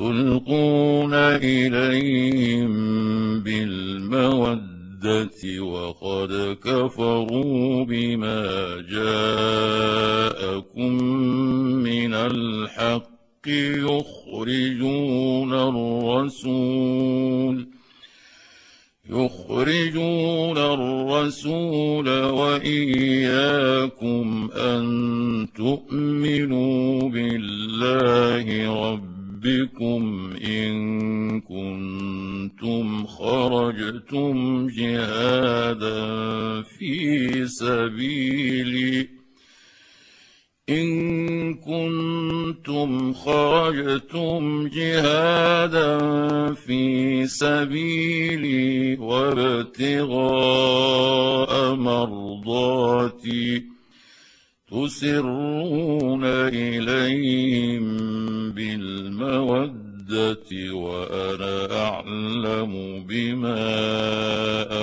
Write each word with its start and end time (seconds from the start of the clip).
تلقون 0.00 1.14
إليهم 1.44 2.72
بالمودة 3.40 5.30
وقد 5.60 6.56
كفروا 6.64 7.84
بما 7.84 8.44
جاءكم 8.90 10.92
من 11.82 12.14
الحق 12.14 13.46
يخرجون 13.86 15.52
الرسول 15.52 17.66
يخرجون 19.10 20.58
الرسول 20.58 22.08
وإياكم 22.24 23.70
أن 24.54 25.48
تؤمنوا 25.56 27.08
بالله 27.08 28.74
رب 28.92 29.09
ربكم 29.44 30.32
إن 30.44 31.40
كنتم 31.40 33.06
خرجتم 33.06 34.66
جهادا 34.68 36.62
في 36.62 37.46
سبيلي 37.46 39.08
إن 40.68 41.54
كنتم 41.54 43.12
خرجتم 43.12 44.68
جهادا 44.68 45.98
في 46.54 47.26
سبيلي 47.26 48.96
وابتغاء 48.96 50.24
مرضاتي 51.74 53.64
تسرون 54.70 56.24
اليهم 56.24 58.39
بالموده 59.20 60.74
وأنا 60.74 61.82
أعلم 61.88 63.04
بما 63.08 63.66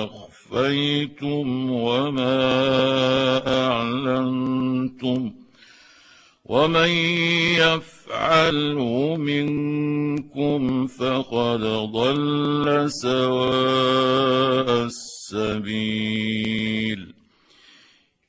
أخفيتم 0.04 1.70
وما 1.70 2.38
أعلنتم 3.66 5.32
ومن 6.44 6.88
يفعله 7.58 9.16
منكم 9.16 10.86
فقد 10.86 11.60
ضل 11.92 12.90
سواء 12.90 14.68
السبيل 15.34 16.34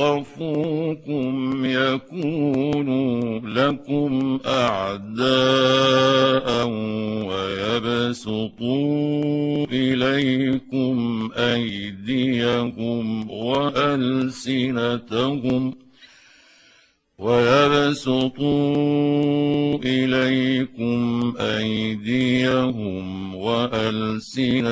يثقفوكم 0.00 1.64
يكونوا 1.64 3.40
لكم 3.40 4.38
اعداء 4.46 5.26
ويبسطوا 7.28 8.66
اليكم 9.72 11.28
ايديهم 11.36 13.30
والسنتهم 13.30 14.94
ويبسطوا 17.18 18.74
اليكم 19.84 21.34
ايديهم 21.40 23.34
والسنتهم 23.34 24.64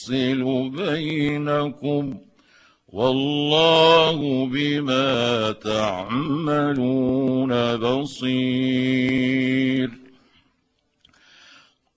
يفصل 0.00 0.70
بينكم 0.70 2.18
والله 2.88 4.46
بما 4.46 5.52
تعملون 5.52 7.52
بصير. 7.76 9.30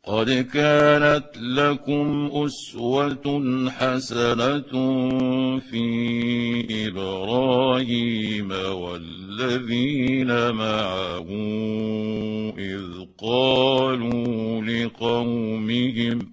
قد 0.04 0.30
كانت 0.54 1.30
لكم 1.38 2.32
أسوة 2.34 3.70
حسنة 3.70 4.72
في 5.60 6.88
إبراهيم 6.88 8.52
والذين 8.52 10.52
معه 10.52 11.28
إذ 12.58 12.84
قالوا 13.18 14.62
لقومهم 14.62 16.33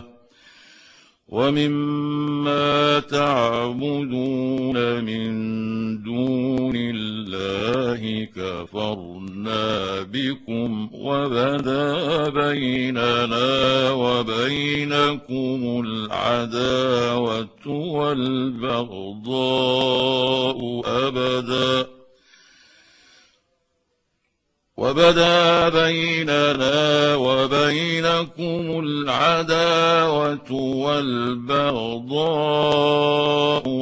ومما 1.31 2.99
تعبدون 2.99 5.03
من 5.03 5.31
دون 6.03 6.73
الله 6.75 8.27
كفرنا 8.35 10.01
بكم 10.01 10.89
وبدا 10.93 12.29
بيننا 12.29 13.91
وبينكم 13.91 15.83
العداوة 15.85 17.67
والبغضاء 17.67 19.21
أبدا. 20.85 22.00
وبدا 24.81 25.69
بيننا 25.69 27.15
وبينكم 27.15 28.79
العداوة 28.79 30.51
والبغضاء 30.85 32.27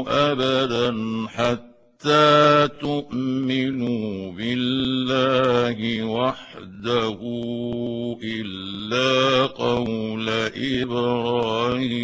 أبدا 0.08 0.96
حتى 1.28 2.68
تؤمنوا 2.82 4.32
بالله 4.32 6.04
وحده 6.04 7.20
إلا 8.24 9.46
قول 9.46 10.30
إبراهيم 10.80 12.00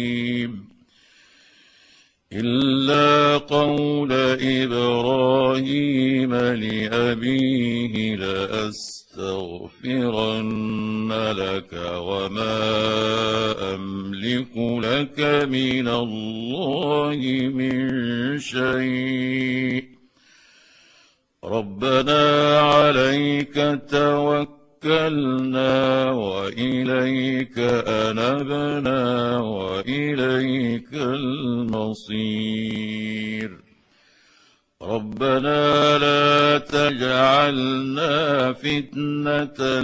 إلا 2.32 3.36
قول 3.38 4.12
إبراهيم 4.12 5.05
لأبيه 6.54 8.16
لأستغفرن 8.16 8.72
لك 11.12 11.72
وما 11.96 12.54
أملك 13.74 14.56
لك 14.56 15.20
من 15.50 15.88
الله 15.88 17.50
من 17.54 18.38
شيء. 18.38 19.84
ربنا 21.44 22.60
عليك 22.60 23.80
توكل 23.90 24.56
توكلنا 24.86 26.10
وإليك 26.10 27.58
أنبنا 27.88 29.38
وإليك 29.40 30.94
المصير. 30.94 32.26
ربنا 34.86 35.98
لا 35.98 36.58
تجعلنا 36.58 38.52
فتنة 38.52 39.80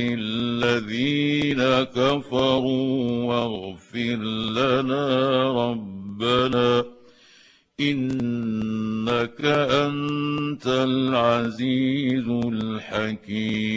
للذين 0.00 1.62
كفروا 1.84 3.24
واغفر 3.24 4.16
لنا 4.56 5.04
ربنا 5.70 6.84
إنك 7.80 9.44
أنت 9.44 10.66
العزيز 10.66 12.28
الحكيم 12.28 13.76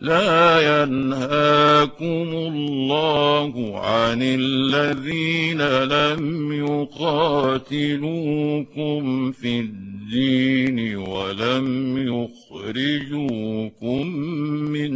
لا 0.00 0.82
ينهاكم 0.82 2.28
الله 2.52 3.80
عن 3.80 4.22
الذين 4.22 5.62
لم 5.62 6.52
يقاتلوكم 6.52 8.02
في 9.32 9.60
الدين 9.60 10.96
ولم 10.96 11.98
يخرجوكم 12.08 14.06
من 14.76 14.92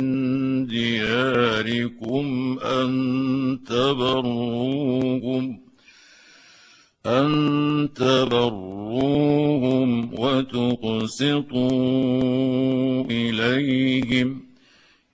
دياركم 0.66 2.58
أن 2.64 3.58
تبروهم 3.66 5.60
أن 7.06 7.88
تبروهم 7.94 9.30
وتقسطوا 10.14 11.70
إليهم. 13.10 14.49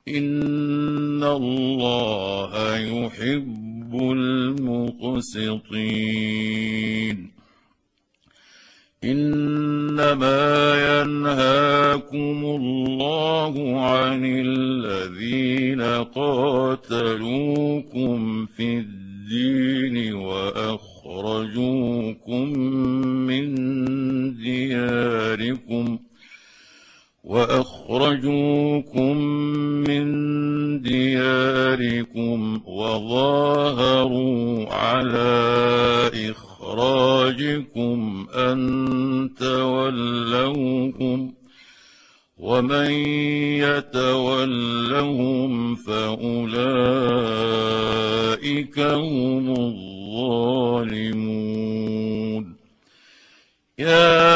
ان 0.09 1.25
الله 1.25 2.77
يحب 2.79 3.91
المقسطين 3.93 5.67
انما 9.05 10.75
ينهاكم 11.03 12.45
الله 12.45 13.81
عن 13.81 14.25
الذين 14.25 15.83
قاتلوكم 16.15 17.37
في 18.47 18.79
الدين 18.79 20.15
واخرجوكم 20.15 20.99
من 23.27 23.55
دياركم 24.37 25.99
واخرجوكم 27.89 29.17
من 29.87 30.07
دياركم 30.83 32.61
وظاهروا 32.67 34.67
على 34.75 36.11
إخراجكم 36.31 38.27
أن 38.35 39.31
تولوهم 39.39 41.35
ومن 42.39 42.91
يتولهم 43.71 45.75
فأولئك 45.75 46.47
هم 48.81 49.51
الظالمون. 49.51 50.97
يا 53.79 54.36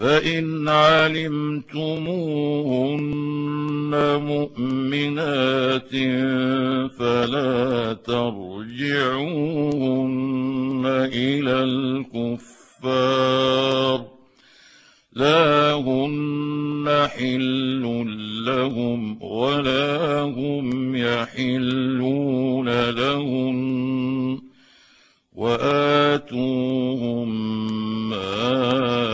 فإن 0.00 0.68
علمتموهن 0.68 1.70
مؤمنات 4.24 5.90
فلا 6.98 7.92
ترجعوهن 8.04 9.22
إلى 11.12 11.52
الكفار 12.32 14.06
لا 15.12 15.72
هن 15.72 17.08
حل 17.08 17.82
لهم 18.46 19.22
ولا 19.22 20.20
هم 20.20 20.96
يحلون 20.96 22.90
لهن 22.90 24.38
وآتوهم 25.34 27.28
ما 28.10 29.09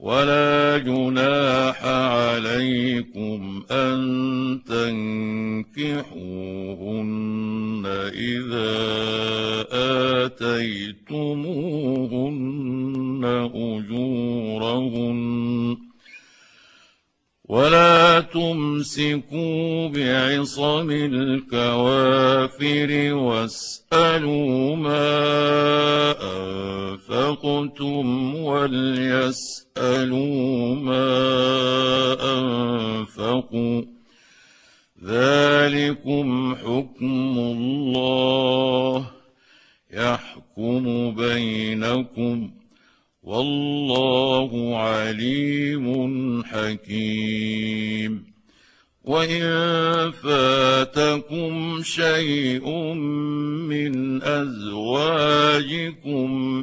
ولا 0.00 0.78
جناح 0.78 1.84
عليكم 1.84 3.62
أن 3.70 4.60
تنكحوهن 4.68 6.16
إذا 8.14 8.76
آتيتموهن 10.26 11.46
ولا 17.48 18.20
تمسكوا 18.20 19.88
بعصم 19.88 20.90
الكوافر 20.90 22.90
واسألوا 23.14 24.76
ما 24.76 26.16
أنفقتم 26.36 28.34
وليسألوا 28.34 29.44
ما 30.74 31.05
من 53.68 54.22
أزواجكم 54.22 54.64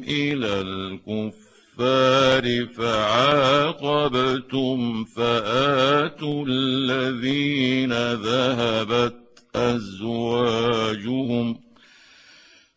إلى 0.07 0.62
الكفار 0.62 2.65
فعاقبتم 2.77 5.03
فآتوا 5.03 6.45
الذين 6.48 7.93
ذهبت 8.13 9.15
أزواجهم 9.55 11.63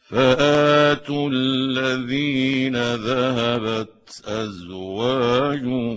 فآتوا 0.08 1.30
الذين 1.32 2.76
ذهبت 2.94 4.22
أزواجهم 4.26 5.96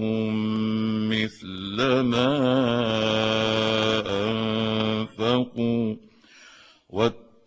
مثل 1.10 2.00
ما 2.00 3.59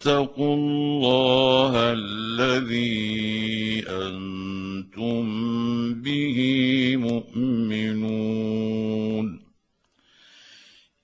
واتقوا 0.06 0.54
الله 0.54 1.92
الذي 1.92 3.84
أنتم 3.88 5.24
به 5.94 6.38
مؤمنون. 6.96 8.46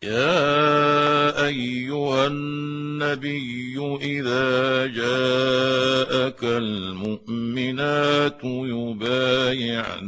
يا 0.03 1.47
أيها 1.47 2.27
النبي 2.27 3.79
إذا 4.03 4.87
جاءك 4.87 6.45
المؤمنات 6.45 8.41
يبايعنك 8.45 10.08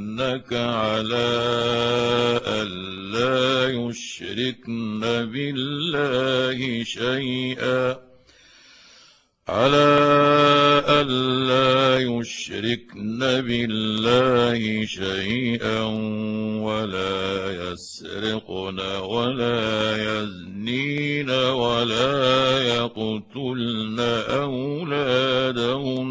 يسرقن 17.90 18.80
ولا 19.02 19.97
يزنين 19.97 21.30
ولا 21.30 22.59
يقتلن 22.75 24.00
أولادهن 24.30 26.11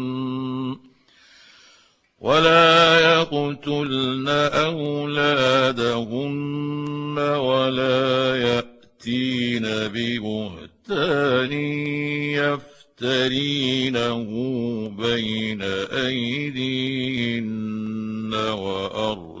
ولا 2.20 3.00
يقتلن 3.00 4.28
أولادهن 4.68 5.98
ولا 7.18 8.36
يأتين 8.36 9.62
ببهتان 9.94 11.52
يفترينه 13.00 14.28
بين 14.98 15.62
أيديهن 15.92 17.50
وأرجلهن 18.34 19.40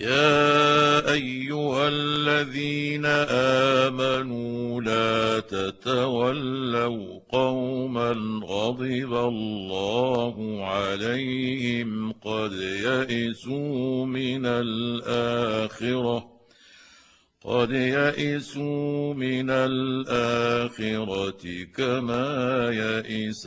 يا 0.00 1.12
أيها 1.12 1.88
الذين 1.88 3.06
آمنوا 3.86 4.80
لا 4.80 5.40
تتولوا 5.40 7.20
قوما 7.28 8.40
غضب 8.44 9.14
الله 9.14 10.66
عليهم 10.66 12.12
قد 12.12 12.52
يئسوا 12.52 14.06
من 14.06 14.46
الآخرة 14.46 16.30
قد 17.44 17.70
يئسوا 17.70 19.14
من 19.14 19.50
الآخرة 19.50 21.04
كما 21.76 22.68
يئس 22.72 23.46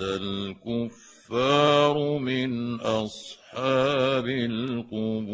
الكفار 1.23 2.17
من 2.17 2.79
أصحاب 2.79 4.27
القبور. 4.27 5.33